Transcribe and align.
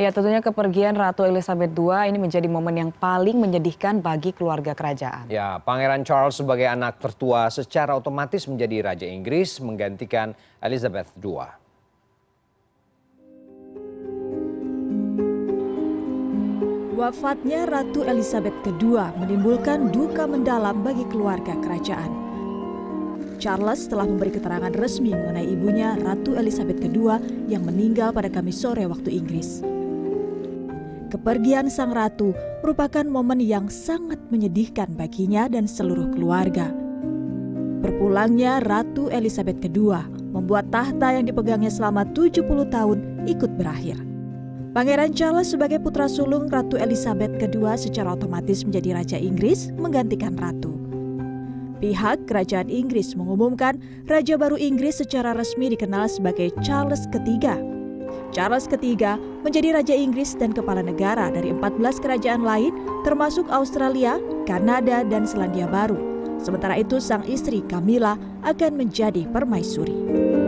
Ya 0.00 0.08
tentunya 0.08 0.40
kepergian 0.40 0.96
Ratu 0.96 1.20
Elizabeth 1.20 1.76
II 1.76 1.92
ini 2.08 2.16
menjadi 2.16 2.48
momen 2.48 2.80
yang 2.80 2.90
paling 2.96 3.36
menyedihkan 3.36 4.00
bagi 4.00 4.32
keluarga 4.32 4.72
kerajaan. 4.72 5.28
Ya, 5.28 5.60
Pangeran 5.60 6.00
Charles 6.00 6.40
sebagai 6.40 6.64
anak 6.64 6.96
tertua 6.96 7.52
secara 7.52 7.92
otomatis 7.92 8.48
menjadi 8.48 8.88
Raja 8.88 9.04
Inggris 9.04 9.60
menggantikan 9.60 10.32
Elizabeth 10.64 11.12
II. 11.20 11.44
Wafatnya 16.96 17.68
Ratu 17.68 18.08
Elizabeth 18.08 18.64
II 18.64 18.96
menimbulkan 19.20 19.92
duka 19.92 20.24
mendalam 20.24 20.80
bagi 20.80 21.04
keluarga 21.12 21.52
kerajaan. 21.60 22.08
Charles 23.36 23.90
telah 23.90 24.08
memberi 24.08 24.32
keterangan 24.32 24.72
resmi 24.72 25.12
mengenai 25.12 25.52
ibunya 25.52 26.00
Ratu 26.00 26.32
Elizabeth 26.38 26.80
II 26.80 27.12
yang 27.50 27.66
meninggal 27.66 28.14
pada 28.14 28.32
Kamis 28.32 28.62
sore 28.62 28.88
waktu 28.88 29.18
Inggris. 29.18 29.81
Kepergian 31.12 31.68
sang 31.68 31.92
ratu 31.92 32.32
merupakan 32.64 33.04
momen 33.04 33.36
yang 33.36 33.68
sangat 33.68 34.16
menyedihkan 34.32 34.96
baginya 34.96 35.44
dan 35.44 35.68
seluruh 35.68 36.08
keluarga. 36.08 36.72
Berpulangnya 37.84 38.64
Ratu 38.64 39.12
Elizabeth 39.12 39.60
II 39.60 39.92
membuat 40.32 40.72
tahta 40.72 41.12
yang 41.12 41.28
dipegangnya 41.28 41.68
selama 41.68 42.08
70 42.16 42.48
tahun 42.72 43.28
ikut 43.28 43.60
berakhir. 43.60 44.00
Pangeran 44.72 45.12
Charles 45.12 45.52
sebagai 45.52 45.84
putra 45.84 46.08
sulung 46.08 46.48
Ratu 46.48 46.80
Elizabeth 46.80 47.36
II 47.44 47.68
secara 47.76 48.16
otomatis 48.16 48.64
menjadi 48.64 48.96
Raja 48.96 49.18
Inggris 49.20 49.68
menggantikan 49.76 50.32
Ratu. 50.32 50.80
Pihak 51.84 52.24
Kerajaan 52.24 52.72
Inggris 52.72 53.12
mengumumkan 53.12 53.76
Raja 54.08 54.40
baru 54.40 54.56
Inggris 54.56 55.04
secara 55.04 55.36
resmi 55.36 55.76
dikenal 55.76 56.08
sebagai 56.08 56.56
Charles 56.64 57.04
III. 57.12 57.81
Charles 58.32 58.64
III 58.66 59.20
menjadi 59.44 59.76
Raja 59.76 59.94
Inggris 59.94 60.32
dan 60.34 60.56
kepala 60.56 60.80
negara 60.80 61.28
dari 61.28 61.52
14 61.52 62.00
kerajaan 62.00 62.42
lain 62.42 62.72
termasuk 63.04 63.46
Australia, 63.52 64.16
Kanada, 64.48 65.04
dan 65.04 65.28
Selandia 65.28 65.68
Baru. 65.68 66.00
Sementara 66.42 66.74
itu 66.80 66.98
sang 66.98 67.22
istri 67.28 67.62
Camilla 67.70 68.18
akan 68.42 68.74
menjadi 68.74 69.28
permaisuri. 69.30 70.41